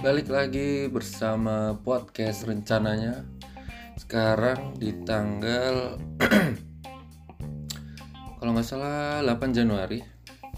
[0.00, 3.20] Balik lagi bersama podcast rencananya.
[4.00, 6.00] Sekarang di tanggal
[8.40, 10.00] Kalau nggak salah 8 Januari.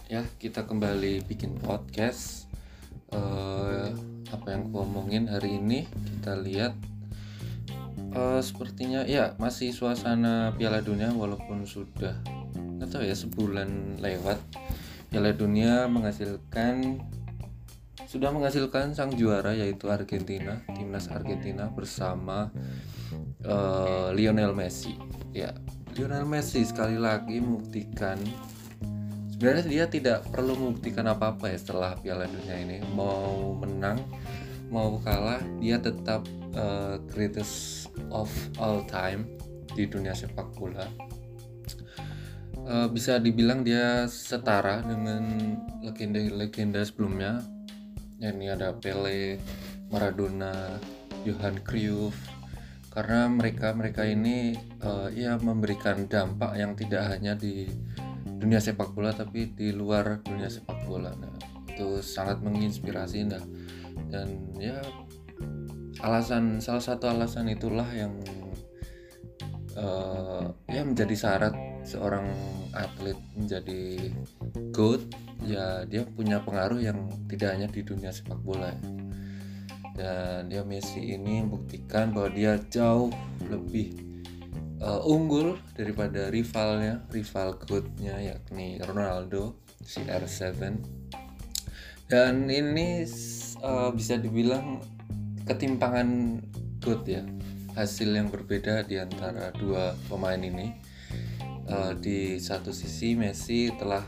[0.06, 2.46] Ya kita kembali bikin podcast.
[3.10, 3.90] Uh,
[4.30, 6.78] Apa yang aku omongin hari ini Kita lihat.
[8.14, 12.14] Uh, Sepertinya ya masih suasana Piala Dunia Walaupun sudah
[12.78, 14.38] nggak ya sebulan lewat.
[15.10, 17.02] Piala Dunia menghasilkan
[18.12, 22.52] sudah menghasilkan sang juara yaitu Argentina, timnas Argentina bersama
[23.48, 24.92] uh, Lionel Messi.
[25.32, 25.56] Ya,
[25.96, 28.20] Lionel Messi sekali lagi membuktikan
[29.32, 32.84] sebenarnya dia tidak perlu membuktikan apa-apa ya setelah Piala Dunia ini.
[32.92, 33.96] Mau menang,
[34.68, 36.20] mau kalah, dia tetap
[36.52, 38.28] uh, greatest of
[38.60, 39.24] all time
[39.72, 40.84] di dunia sepak bola.
[42.60, 45.24] Uh, bisa dibilang dia setara dengan
[45.80, 47.51] legenda-legenda sebelumnya ya
[48.30, 49.42] ini ada Pele,
[49.90, 50.78] Maradona,
[51.26, 52.14] Johan Cruyff.
[52.92, 54.52] Karena mereka mereka ini
[54.84, 57.66] uh, ya memberikan dampak yang tidak hanya di
[58.26, 61.10] dunia sepak bola tapi di luar dunia sepak bola.
[61.16, 61.32] Nah
[61.72, 63.40] itu sangat menginspirasi nah
[64.12, 64.28] dan
[64.60, 64.76] ya
[66.04, 68.12] alasan salah satu alasan itulah yang
[69.76, 71.54] uh, ya menjadi syarat
[71.88, 72.28] seorang
[72.76, 74.12] atlet menjadi
[74.76, 75.00] good
[75.44, 78.80] ya dia punya pengaruh yang tidak hanya di dunia sepak bola ya.
[79.92, 83.12] dan dia Messi ini membuktikan bahwa dia jauh
[83.46, 83.92] lebih
[84.80, 91.02] uh, unggul daripada rivalnya rival goodnya yakni Ronaldo CR7
[92.12, 93.08] dan ini
[93.64, 94.84] uh, bisa dibilang
[95.48, 96.38] ketimpangan
[96.84, 97.24] good ya.
[97.72, 100.76] Hasil yang berbeda di antara dua pemain ini.
[101.62, 104.04] Uh, di satu sisi Messi telah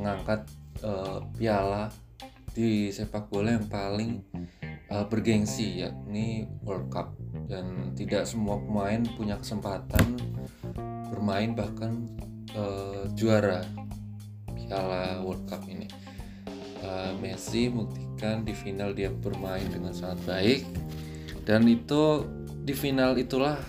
[0.00, 0.48] mengangkat
[0.80, 1.92] uh, piala
[2.56, 4.24] di sepak bola yang paling
[4.88, 7.12] uh, bergengsi yakni World Cup
[7.46, 10.16] dan tidak semua pemain punya kesempatan
[11.12, 12.08] bermain bahkan
[12.56, 13.60] uh, juara
[14.56, 15.86] piala World Cup ini.
[16.80, 20.60] Uh, Messi membuktikan di final dia bermain dengan sangat baik
[21.44, 22.24] dan itu
[22.64, 23.60] di final itulah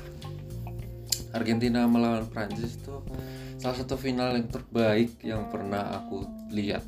[1.35, 3.03] Argentina melawan Prancis itu
[3.61, 6.81] salah satu final yang terbaik yang pernah aku lihat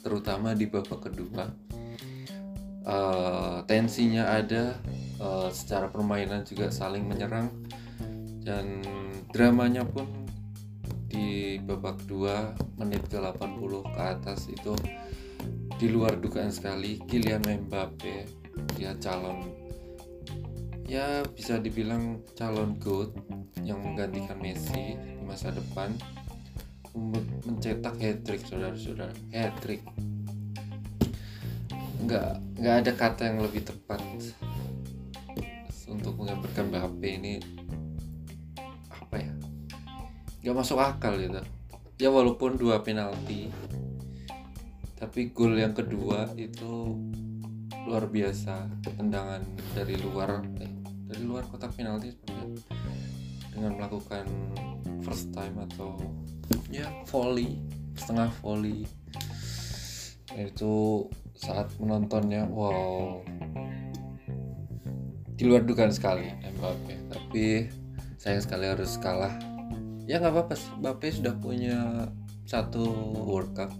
[0.00, 1.52] terutama di babak kedua
[2.88, 4.72] uh, tensinya ada
[5.20, 7.52] uh, secara permainan juga saling menyerang
[8.40, 8.80] dan
[9.36, 10.08] dramanya pun
[11.12, 14.72] di babak 2 menit ke 80 ke atas itu
[15.76, 18.24] di luar dugaan sekali Kylian Mbappe
[18.80, 19.44] dia calon
[20.88, 23.12] ya bisa dibilang calon GOAT
[23.60, 25.90] yang menggantikan Messi masa depan
[26.94, 29.10] mencetak hat trick saudara-saudara.
[29.34, 29.82] Hat trick.
[32.04, 34.00] Nggak nggak ada kata yang lebih tepat
[35.90, 37.34] untuk menggambarkan Mbappe ini
[38.92, 39.32] apa ya?
[40.44, 41.42] Nggak masuk akal gitu.
[41.98, 43.50] Ya walaupun dua penalti
[44.94, 46.96] tapi gol yang kedua itu
[47.84, 48.70] luar biasa.
[48.96, 49.42] Tendangan
[49.74, 50.72] dari luar eh,
[51.10, 52.14] dari luar kotak penalti
[53.54, 54.26] dengan melakukan
[55.06, 55.94] first time atau
[56.68, 57.62] ya volley
[57.94, 58.84] setengah volley.
[60.34, 61.06] Itu
[61.38, 63.22] saat menontonnya wow.
[65.34, 66.94] Di luar dugaan sekali Mbappe.
[67.10, 67.44] Tapi
[68.18, 69.34] sayang sekali harus kalah.
[70.04, 72.10] Ya nggak apa-apa Mbappe sudah punya
[72.44, 72.84] satu
[73.24, 73.70] World Cup.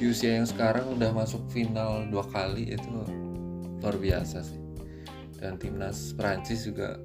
[0.00, 3.04] Di usia yang sekarang udah masuk final dua kali itu
[3.80, 4.60] luar biasa sih.
[5.40, 7.00] Dan timnas Prancis juga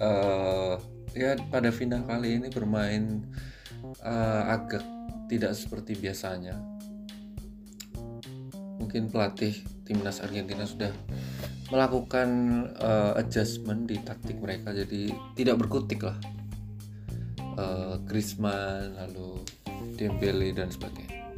[0.00, 0.80] uh,
[1.14, 3.22] ya pada final kali ini bermain
[4.02, 4.82] uh, agak
[5.30, 6.58] tidak seperti biasanya.
[8.82, 9.54] Mungkin pelatih
[9.86, 10.90] timnas Argentina sudah
[11.72, 12.28] melakukan
[12.78, 16.18] uh, adjustment di taktik mereka jadi tidak berkutik lah.
[17.54, 19.38] Uh, Griezmann lalu
[19.94, 21.30] Dembele dan sebagainya.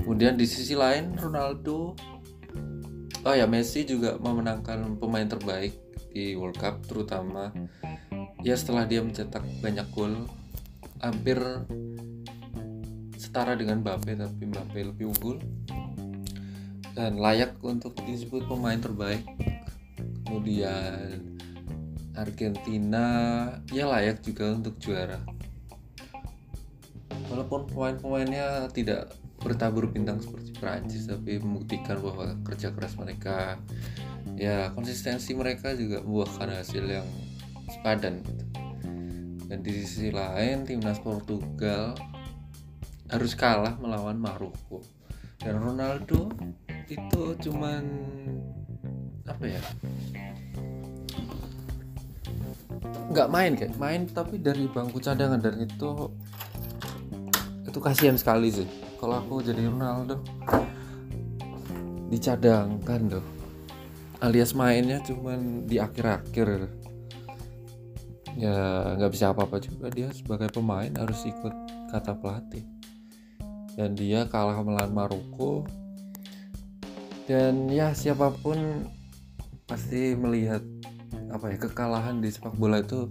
[0.00, 1.92] Kemudian di sisi lain Ronaldo
[3.28, 5.87] oh ya Messi juga memenangkan pemain terbaik
[6.18, 7.54] di World Cup terutama.
[8.42, 10.26] Ya setelah dia mencetak banyak gol
[10.98, 11.38] hampir
[13.14, 15.38] setara dengan Mbappe tapi Mbappe lebih unggul.
[16.98, 19.22] Dan layak untuk disebut pemain terbaik.
[20.26, 21.22] Kemudian
[22.18, 23.06] Argentina
[23.70, 25.22] ya layak juga untuk juara.
[27.30, 33.62] Walaupun pemain-pemainnya tidak bertabur bintang seperti Prancis tapi membuktikan bahwa kerja keras mereka
[34.38, 37.08] ya konsistensi mereka juga membuahkan hasil yang
[37.66, 38.44] sepadan gitu.
[39.50, 41.98] dan di sisi lain timnas Portugal
[43.10, 44.84] harus kalah melawan Maroko.
[45.40, 46.28] Dan Ronaldo
[46.86, 47.82] itu cuman
[49.24, 49.62] apa ya?
[53.08, 55.40] Nggak main kayak main tapi dari bangku cadangan.
[55.40, 56.12] Dan itu
[57.64, 58.68] itu kasihan sekali sih.
[59.00, 60.20] Kalau aku jadi Ronaldo
[62.12, 63.37] dicadangkan tuh
[64.18, 66.70] alias mainnya cuman di akhir-akhir.
[68.38, 68.56] Ya
[68.98, 69.90] nggak bisa apa-apa juga.
[69.90, 71.54] Dia sebagai pemain harus ikut
[71.90, 72.66] kata pelatih.
[73.78, 75.66] Dan dia kalah melawan Maroko.
[77.30, 78.88] Dan ya siapa pun
[79.68, 80.64] pasti melihat
[81.28, 83.06] apa ya kekalahan di sepak bola itu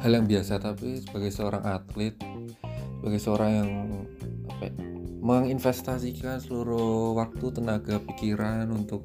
[0.00, 0.60] hal yang biasa.
[0.60, 2.16] Tapi sebagai seorang atlet
[3.00, 3.70] sebagai seorang yang
[4.48, 4.72] apa ya,
[5.20, 9.04] menginvestasikan seluruh waktu tenaga pikiran untuk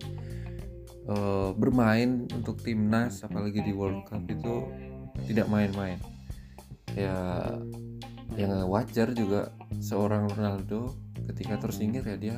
[1.07, 4.67] uh, bermain untuk timnas apalagi di World Cup itu
[5.29, 5.99] tidak main-main.
[6.97, 7.45] Ya
[8.35, 10.95] yang wajar juga seorang Ronaldo
[11.31, 12.37] ketika tersingkir ya dia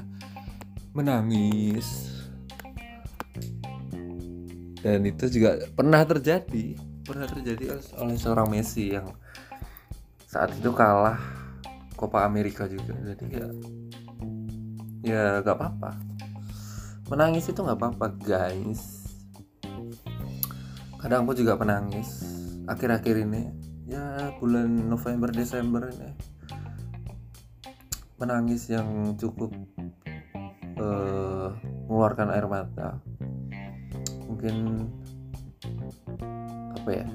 [0.92, 2.12] menangis.
[4.82, 9.14] Dan itu juga pernah terjadi pernah terjadi oleh seorang Messi yang
[10.26, 11.20] saat itu kalah
[11.94, 12.98] Copa Amerika juga.
[12.98, 13.48] Jadi ya
[15.02, 16.11] ya gak apa-apa
[17.12, 19.04] menangis itu nggak apa-apa guys.
[20.96, 22.24] Kadang aku juga menangis
[22.72, 23.52] akhir-akhir ini
[23.84, 26.16] ya bulan November Desember ini
[28.16, 29.52] menangis yang cukup
[30.80, 31.52] uh,
[31.92, 33.04] mengeluarkan air mata.
[34.32, 34.88] Mungkin
[36.80, 37.08] apa ya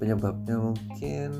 [0.00, 1.30] penyebabnya mungkin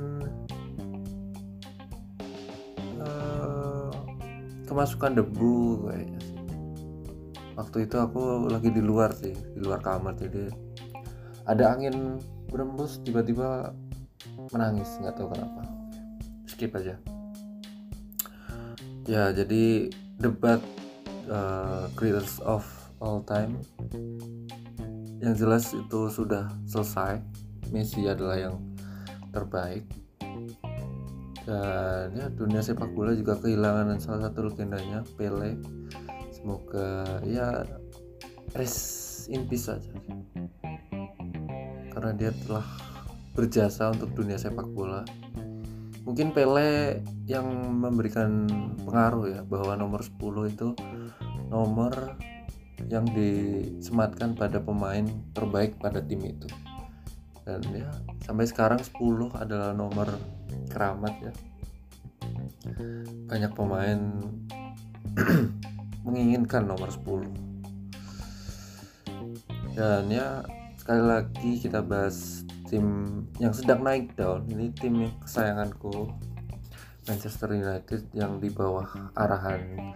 [3.01, 3.89] uh,
[4.69, 6.20] kemasukan debu kayaknya
[7.61, 10.17] waktu itu aku lagi di luar sih di luar kamar.
[10.17, 10.49] Jadi
[11.45, 12.17] ada angin
[12.49, 13.77] berembus tiba-tiba
[14.49, 15.63] menangis nggak tahu kenapa.
[16.49, 16.97] Skip aja.
[19.05, 20.65] Ya jadi debat
[21.29, 22.65] uh, greatest of
[23.05, 23.61] all time.
[25.21, 27.21] Yang jelas itu sudah selesai.
[27.69, 28.57] Messi adalah yang
[29.37, 29.85] terbaik.
[31.45, 35.57] Dan ya dunia sepak bola juga kehilangan salah satu legendanya Pele
[36.41, 37.69] semoga ya
[38.57, 39.93] rest in peace saja.
[41.93, 42.65] Karena dia telah
[43.37, 45.05] berjasa untuk dunia sepak bola.
[46.03, 47.47] Mungkin Pele yang
[47.77, 48.49] memberikan
[48.83, 50.17] pengaruh ya bahwa nomor 10
[50.51, 50.69] itu
[51.53, 52.19] nomor
[52.89, 55.05] yang disematkan pada pemain
[55.37, 56.49] terbaik pada tim itu.
[57.45, 57.91] Dan ya
[58.25, 60.09] sampai sekarang 10 adalah nomor
[60.73, 61.33] keramat ya.
[63.29, 64.01] Banyak pemain
[66.05, 67.51] menginginkan nomor 10
[69.75, 70.43] dan ya
[70.81, 72.87] sekali lagi kita bahas tim
[73.43, 74.47] yang sedang naik down.
[74.47, 76.11] Ini tim yang kesayanganku
[77.11, 78.87] Manchester United yang di bawah
[79.19, 79.95] arahan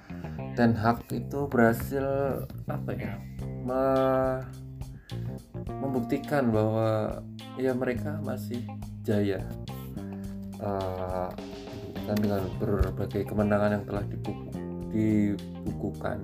[0.59, 2.03] Ten Hag itu berhasil
[2.67, 3.15] apa ya
[3.62, 3.85] me
[5.79, 7.23] membuktikan bahwa
[7.55, 8.67] ya mereka masih
[9.06, 9.39] jaya
[10.59, 11.31] uh,
[12.09, 14.51] dengan berbagai kemenangan yang telah dibuku,
[14.94, 16.23] dibukukan.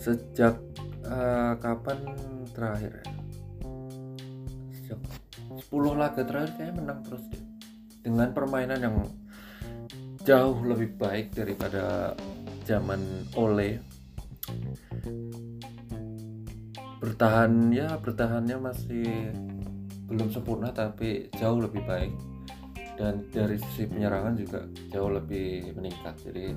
[0.00, 0.56] Sejak
[1.04, 1.98] uh, kapan
[2.56, 3.04] terakhir?
[3.04, 3.04] Ya?
[4.72, 5.00] sejak
[5.68, 7.44] 10 laga terakhir kayak menang terus deh.
[8.00, 8.96] Dengan permainan yang
[10.24, 12.16] jauh lebih baik daripada
[12.64, 13.84] zaman Ole.
[16.98, 19.28] Bertahan ya bertahannya masih
[20.08, 22.12] belum sempurna tapi jauh lebih baik
[22.98, 26.18] dan dari sisi penyerangan juga jauh lebih meningkat.
[26.26, 26.50] Jadi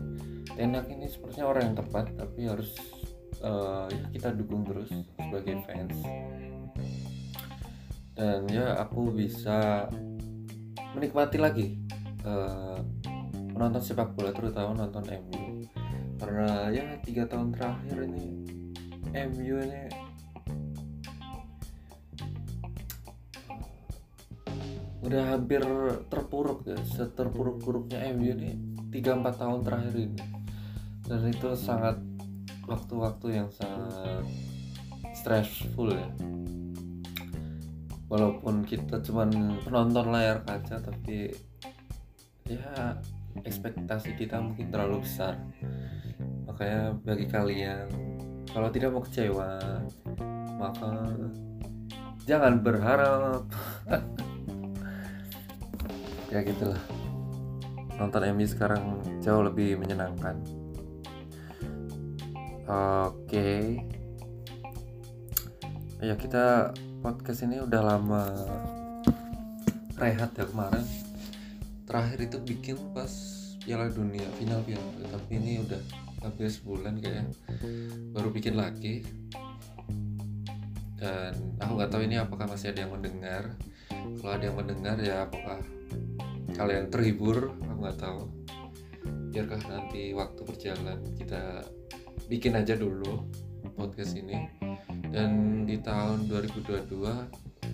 [0.52, 2.76] Tenak ini sepertinya orang yang tepat tapi harus
[3.40, 5.96] uh, kita dukung terus sebagai fans.
[8.18, 9.88] Dan ya aku bisa
[10.92, 11.80] menikmati lagi
[12.28, 12.84] uh,
[13.56, 15.64] menonton sepak bola terutama nonton MU
[16.20, 18.28] karena ya tiga tahun terakhir ini
[19.16, 19.82] MU ini
[25.02, 25.62] udah hampir
[26.14, 28.54] terpuruk ya seterpuruk-puruknya MU ini
[28.94, 30.22] 3-4 tahun terakhir ini.
[31.02, 31.98] Dan itu sangat
[32.70, 34.24] waktu-waktu yang sangat
[35.18, 36.10] stressful ya.
[38.12, 41.32] Walaupun kita cuman penonton layar kaca tapi
[42.46, 43.00] ya
[43.42, 45.40] ekspektasi kita mungkin terlalu besar.
[46.46, 47.88] Makanya bagi kalian
[48.52, 49.58] kalau tidak mau kecewa
[50.60, 50.92] maka
[52.28, 53.48] jangan berharap
[56.32, 56.80] ya gitulah
[58.00, 60.40] nonton MU sekarang jauh lebih menyenangkan.
[62.66, 63.28] Oke.
[63.28, 63.64] Okay.
[66.02, 66.74] ya kita
[67.06, 68.24] podcast ini udah lama
[70.00, 70.82] rehat ya kemarin.
[71.86, 73.12] Terakhir itu bikin pas
[73.62, 74.82] Piala Dunia final Piala
[75.14, 75.78] tapi ini udah
[76.26, 77.28] hampir sebulan kayak
[78.16, 79.04] baru bikin lagi.
[80.96, 83.52] Dan aku nggak tahu ini apakah masih ada yang mendengar.
[83.92, 85.60] Kalau ada yang mendengar ya apakah
[86.56, 88.22] kalian terhibur aku nggak tahu.
[89.32, 91.66] Biarkah nanti waktu berjalan kita
[92.28, 93.26] bikin aja dulu
[93.76, 94.48] podcast ini.
[95.12, 97.04] Dan di tahun 2022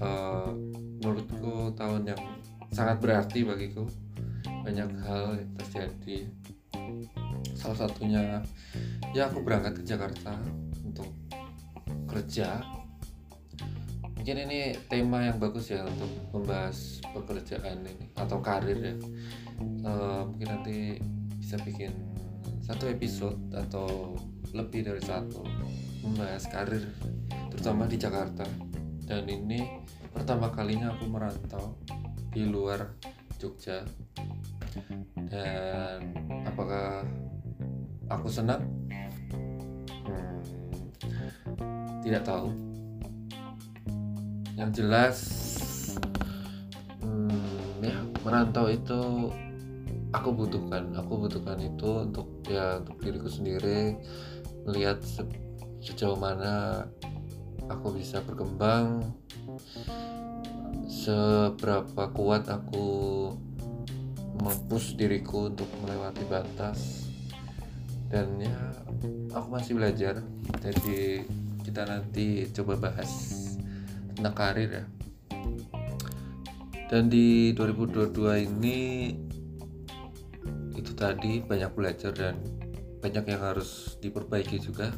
[0.01, 0.51] uh,
[1.01, 2.21] menurutku tahun yang
[2.73, 3.85] sangat berarti bagiku
[4.65, 6.17] banyak hal yang terjadi.
[7.57, 8.41] Salah satunya
[9.15, 10.35] ya aku berangkat ke Jakarta
[10.85, 11.09] untuk
[12.07, 12.61] kerja
[14.27, 18.95] mungkin ini tema yang bagus ya untuk membahas pekerjaan ini atau karir ya.
[19.87, 20.99] Uh, mungkin nanti
[21.39, 21.95] bisa bikin
[22.59, 24.19] satu episode atau
[24.51, 25.47] lebih dari satu
[26.03, 26.83] membahas karir
[27.55, 28.43] terutama di Jakarta.
[29.07, 29.63] Dan ini
[30.11, 31.79] pertama kalinya aku merantau
[32.35, 32.83] di luar
[33.39, 33.87] Jogja.
[35.23, 36.11] Dan
[36.43, 37.07] apakah
[38.11, 38.59] aku senang?
[40.03, 40.43] Hmm,
[42.03, 42.66] tidak tahu
[44.57, 45.17] yang jelas
[47.05, 49.29] hmm, ya merantau itu
[50.11, 50.91] aku butuhkan.
[50.97, 53.97] Aku butuhkan itu untuk ya untuk diriku sendiri
[54.67, 55.23] melihat se
[55.79, 56.83] sejauh mana
[57.69, 59.13] aku bisa berkembang
[60.89, 63.31] seberapa kuat aku
[64.41, 67.07] mempush diriku untuk melewati batas.
[68.07, 68.57] Dan ya
[69.35, 70.23] aku masih belajar.
[70.63, 71.27] Jadi
[71.67, 73.46] kita nanti coba bahas
[74.17, 74.85] tentang karir ya.
[76.89, 78.77] Dan di 2022 ini
[80.73, 82.41] itu tadi banyak belajar dan
[82.97, 84.89] banyak yang harus diperbaiki juga.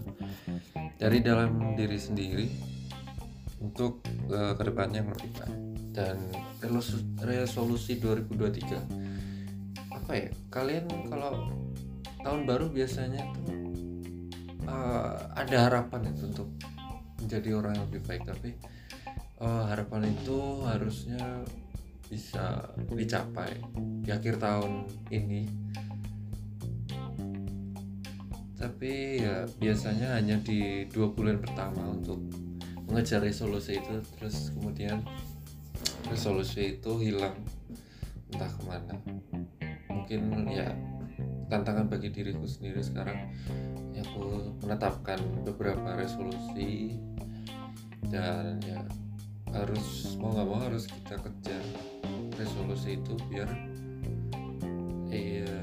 [0.99, 2.47] Dari dalam diri sendiri
[3.59, 5.59] untuk uh, ke depannya yang lebih baik
[5.91, 6.15] dan
[7.19, 11.51] resolusi 2023 apa ya kalian kalau
[12.23, 13.51] tahun baru biasanya tuh
[14.69, 16.49] uh, ada harapan itu untuk
[17.19, 18.55] menjadi orang yang lebih baik tapi
[19.39, 21.43] uh, harapan itu harusnya
[22.09, 23.61] bisa dicapai
[24.03, 25.47] di akhir tahun ini.
[28.59, 32.19] Tapi ya biasanya hanya di dua bulan pertama untuk
[32.89, 34.99] mengejar resolusi itu terus kemudian
[36.11, 37.37] resolusi itu hilang
[38.33, 38.95] entah ke mana.
[39.87, 40.67] Mungkin ya
[41.47, 43.31] tantangan bagi diriku sendiri sekarang
[43.93, 46.97] ya aku menetapkan beberapa resolusi
[48.09, 48.81] dan ya
[49.53, 51.63] harus mau nggak mau harus kita kejar
[52.37, 53.49] resolusi itu biar
[55.09, 55.59] iya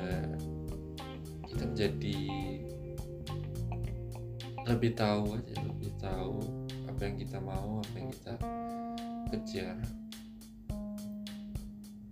[1.47, 2.19] kita menjadi
[4.67, 6.43] lebih tahu aja lebih tahu
[6.91, 8.35] apa yang kita mau apa yang kita
[9.31, 9.77] kejar.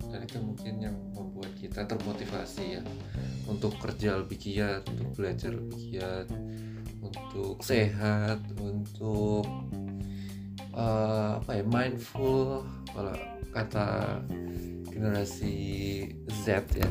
[0.05, 2.83] Dan itu mungkin yang membuat kita termotivasi ya
[3.51, 6.29] untuk kerja lebih giat untuk belajar lebih giat
[7.03, 9.49] untuk sehat untuk
[10.75, 13.15] uh, apa ya mindful kalau
[13.55, 14.21] kata
[14.91, 15.55] generasi
[16.45, 16.91] Z ya.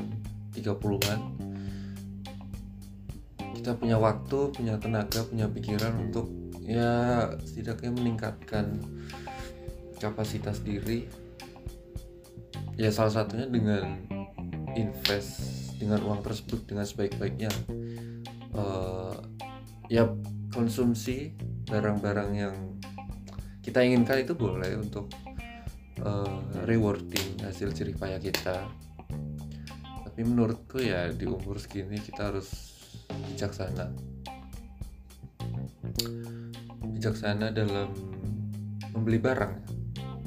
[0.56, 1.20] 30-an
[3.58, 6.30] kita punya waktu punya tenaga punya pikiran untuk
[6.62, 8.78] ya setidaknya meningkatkan
[9.98, 11.10] kapasitas diri.
[12.78, 14.06] Ya salah satunya dengan
[14.78, 15.42] invest
[15.82, 17.50] dengan uang tersebut dengan sebaik-baiknya.
[18.54, 19.18] Uh,
[19.90, 20.06] ya
[20.54, 21.34] konsumsi
[21.66, 22.56] barang-barang yang
[23.66, 25.10] kita inginkan itu boleh untuk
[26.06, 28.70] uh, rewarding hasil jerih payah kita.
[30.06, 32.67] Tapi menurutku ya di umur segini kita harus
[33.34, 33.86] bijaksana.
[36.94, 37.94] Bijaksana dalam
[38.94, 39.54] membeli barang.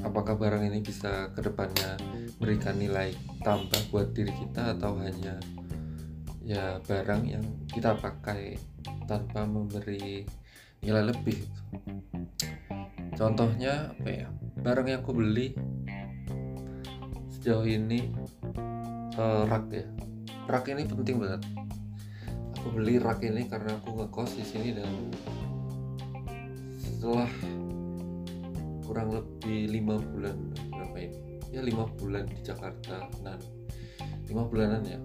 [0.01, 1.99] Apakah barang ini bisa ke depannya
[2.39, 3.13] memberikan nilai
[3.45, 5.37] tambah buat diri kita atau hanya
[6.41, 8.57] ya barang yang kita pakai
[9.05, 10.25] tanpa memberi
[10.81, 11.45] nilai lebih?
[13.13, 15.53] Contohnya apa ya barang yang aku beli
[17.37, 18.09] sejauh ini
[19.19, 19.85] uh, rak ya.
[20.49, 21.60] Rak ini penting banget
[22.61, 25.09] aku beli rak ini karena aku ngekos di sini dan
[26.77, 27.25] setelah
[28.85, 30.37] kurang lebih lima bulan
[30.69, 31.41] berapa ini?
[31.49, 33.41] Ya lima bulan di Jakarta nah
[34.29, 35.01] lima bulanan ya.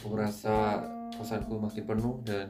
[0.00, 0.80] Aku merasa
[1.20, 2.48] kosanku makin penuh dan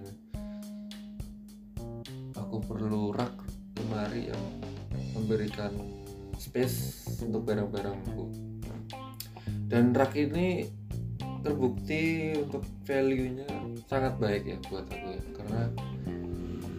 [2.38, 3.34] aku perlu rak
[3.82, 4.44] lemari yang
[5.18, 5.74] memberikan
[6.38, 8.30] space untuk barang-barangku.
[9.66, 10.70] Dan rak ini
[11.42, 13.46] terbukti untuk value-nya
[13.90, 15.22] sangat baik ya buat aku ya.
[15.34, 15.60] Karena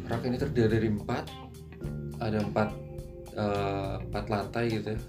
[0.08, 1.26] rak ini terdiri dari empat
[2.24, 2.70] ada empat
[3.36, 5.02] uh, empat lantai gitu ya.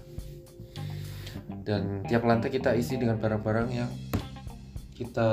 [1.65, 3.91] Dan tiap lantai kita isi dengan barang-barang yang
[4.95, 5.29] kita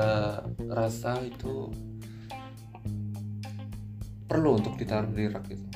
[0.71, 1.69] rasa itu
[4.25, 5.67] perlu untuk ditaruh di rak itu.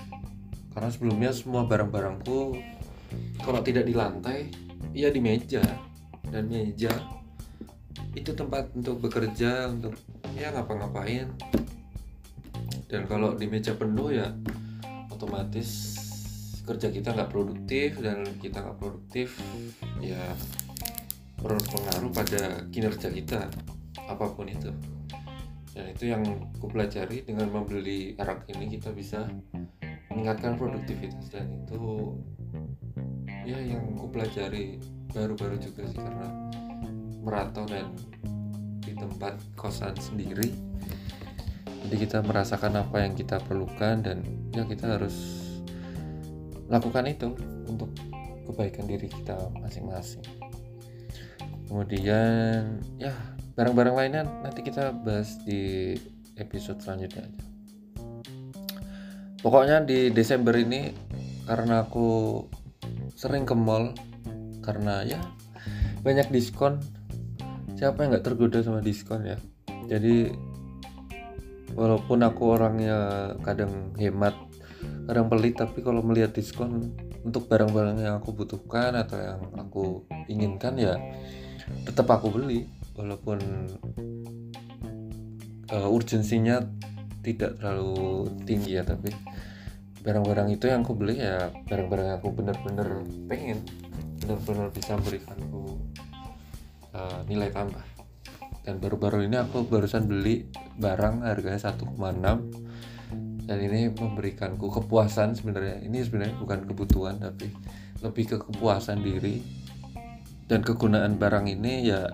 [0.73, 2.39] Karena sebelumnya semua barang-barangku
[3.43, 4.49] kalau tidak di lantai
[4.95, 5.61] ya di meja.
[6.27, 6.91] Dan meja
[8.17, 9.93] itu tempat untuk bekerja untuk
[10.33, 11.29] ya ngapa-ngapain.
[12.87, 14.33] Dan kalau di meja penuh ya
[15.13, 15.99] otomatis
[16.65, 19.39] kerja kita nggak produktif dan kita nggak produktif
[20.03, 20.35] ya
[21.39, 23.47] berpengaruh pada kinerja kita
[24.09, 24.73] apa pun itu.
[25.77, 26.25] Dan itu yang
[26.57, 29.29] aku pelajari dengan membeli rak ini kita bisa
[30.09, 31.29] meningkatkan produktivitas.
[31.29, 32.17] Dan itu
[33.45, 34.81] ya yang aku pelajari
[35.13, 36.46] baru-baru juga sih karena
[37.21, 37.93] merantau dan
[38.81, 40.53] di tempat kosan sendiri.
[41.87, 45.15] Jadi kita merasakan apa yang kita perlukan dan ya kita harus
[46.67, 47.31] lakukan itu
[47.67, 47.91] untuk
[48.47, 50.23] kebaikan diri kita masing-masing.
[51.67, 53.11] Kemudian ya
[53.55, 55.95] barang-barang lainnya nanti kita bahas di
[56.39, 57.43] episode selanjutnya aja.
[59.43, 60.91] Pokoknya di Desember ini
[61.47, 62.41] karena aku
[63.15, 63.95] sering ke mall
[64.59, 65.23] karena ya
[66.03, 66.83] banyak diskon
[67.77, 69.37] siapa yang nggak tergoda sama diskon ya?
[69.85, 70.33] Jadi
[71.77, 74.33] walaupun aku orangnya kadang hemat
[75.07, 76.91] kadang pelit tapi kalau melihat diskon
[77.23, 80.97] untuk barang-barang yang aku butuhkan atau yang aku inginkan ya
[81.85, 83.39] tetap aku beli walaupun
[85.71, 86.63] uh, urgensinya
[87.23, 89.11] tidak terlalu tinggi ya tapi
[90.03, 93.59] barang-barang itu yang aku beli ya barang-barang aku benar-benar pengen
[94.23, 95.75] benar-benar bisa memberikan aku
[96.97, 97.85] uh, nilai tambah.
[98.65, 101.95] Dan baru-baru ini aku barusan beli barang harganya 1,6
[103.47, 105.79] dan ini memberikanku kepuasan sebenarnya.
[105.79, 107.47] Ini sebenarnya bukan kebutuhan tapi
[108.03, 109.39] lebih ke kepuasan diri.
[110.47, 112.07] Dan kegunaan barang ini ya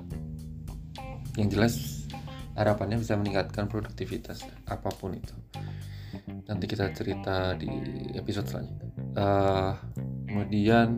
[1.38, 2.06] yang jelas
[2.54, 5.34] harapannya bisa meningkatkan produktivitas apa pun itu.
[6.46, 7.70] Nanti kita cerita di
[8.14, 8.90] episode selanjutnya.
[9.14, 9.74] Uh,
[10.30, 10.98] kemudian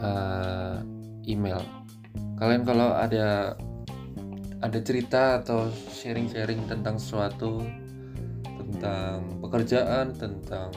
[0.00, 0.80] uh,
[1.26, 1.60] email.
[2.38, 3.58] Kalian kalau ada
[4.64, 7.60] ada cerita atau sharing-sharing tentang sesuatu
[8.44, 10.72] tentang pekerjaan tentang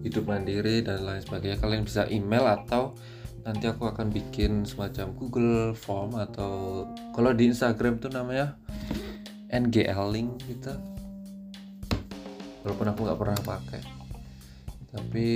[0.00, 2.96] hidup mandiri dan lain sebagainya kalian bisa email atau
[3.44, 8.56] nanti aku akan bikin semacam Google Form atau kalau di Instagram tuh namanya
[9.48, 10.72] NGL link gitu.
[12.64, 13.82] Walaupun aku nggak pernah pakai.
[14.92, 15.28] Tapi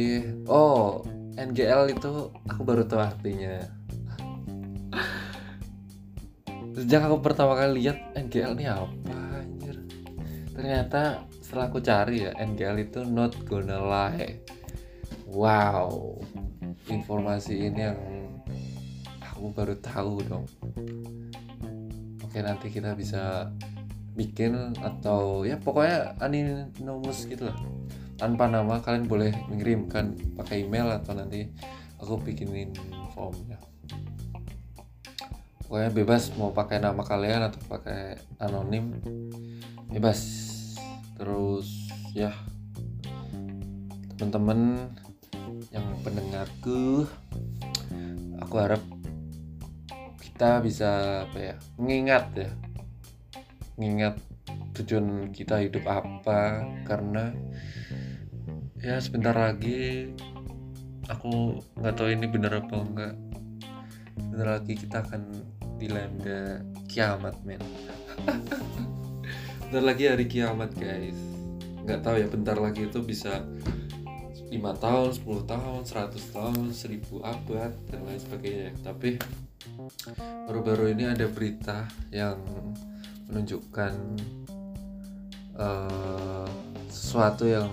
[0.49, 1.01] oh
[1.37, 3.82] NGL itu aku baru tahu artinya
[6.83, 9.79] sejak aku pertama kali lihat NGL ini apa anjir?
[10.51, 14.43] Ternyata setelah aku cari ya NGL itu not gonna lie.
[15.31, 16.19] Wow
[16.91, 17.99] informasi ini yang
[19.23, 20.47] aku baru tahu dong.
[22.27, 23.55] Oke nanti kita bisa
[24.19, 27.59] bikin atau ya pokoknya anonymous gitu lah.
[28.19, 31.47] Tanpa nama kalian boleh mengirimkan pakai email atau nanti
[32.03, 32.75] aku bikinin
[33.15, 33.72] formnya
[35.73, 38.93] pokoknya bebas mau pakai nama kalian atau pakai anonim
[39.89, 40.21] bebas.
[41.17, 42.29] Terus ya
[44.21, 44.93] teman-teman
[45.73, 47.09] yang pendengarku
[48.37, 48.85] aku harap
[50.21, 52.53] kita bisa apa ya mengingat ya
[53.81, 54.21] mengingat
[54.77, 56.69] tujuan kita hidup apa.
[56.85, 57.33] Karena
[58.77, 60.13] ya sebentar lagi
[61.09, 63.17] aku nggak tahu ini bener apa enggak
[64.21, 67.59] bentar lagi kita akan dilanda kiamat men.
[69.67, 71.19] Bentar lagi hari kiamat guys.
[71.83, 73.43] Nggak tahu ya bentar lagi itu bisa
[74.47, 78.71] 5 tahun, 10 tahun, 100 tahun, 1000 abad dan lain sebagainya.
[78.85, 79.19] Tapi
[80.47, 82.39] baru-baru ini ada berita yang
[83.27, 83.93] menunjukkan
[85.57, 86.47] uh,
[86.93, 87.73] sesuatu yang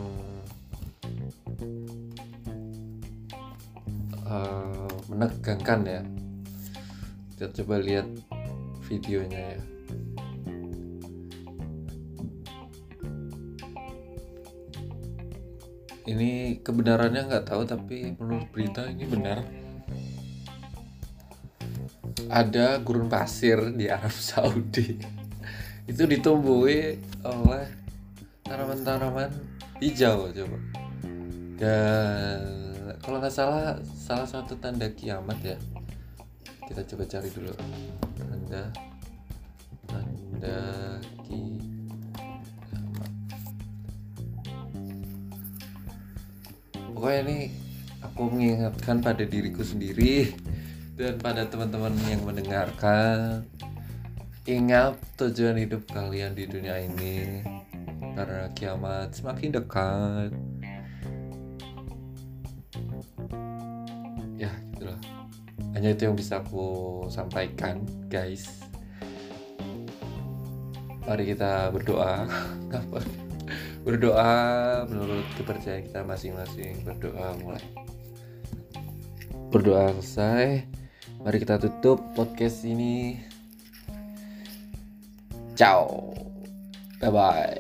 [4.25, 6.01] uh, menegangkan ya
[7.39, 8.03] kita coba lihat
[8.83, 9.61] videonya ya.
[16.03, 19.47] Ini kebenarannya nggak tahu tapi menurut berita ini benar.
[22.27, 24.99] Ada gurun pasir di Arab Saudi.
[25.87, 27.71] Itu ditumbuhi oleh
[28.43, 29.31] tanaman-tanaman
[29.79, 30.59] hijau coba.
[31.55, 32.39] Dan
[32.99, 35.78] kalau nggak salah salah satu tanda kiamat ya
[36.69, 37.53] kita coba cari dulu.
[38.13, 38.63] Tanda
[39.89, 40.61] tanda
[41.25, 41.69] kiamat
[46.93, 47.37] pokoknya ini
[48.05, 50.35] aku mengingatkan pada diriku sendiri
[50.93, 53.47] dan pada teman-teman yang mendengarkan
[54.43, 57.41] ingat tujuan hidup kalian di dunia ini.
[58.13, 60.35] Karena kiamat semakin dekat
[65.79, 68.67] hanya itu yang bisa aku sampaikan guys.
[71.07, 72.27] Mari kita berdoa.
[73.87, 74.35] Berdoa
[74.91, 76.83] menurut kepercayaan kita masing-masing.
[76.83, 77.63] Berdoa mulai.
[79.55, 80.67] Berdoa selesai.
[81.23, 83.23] Mari kita tutup podcast ini.
[85.55, 86.11] Ciao.
[86.99, 87.55] Bye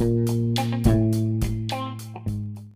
[0.00, 1.20] bye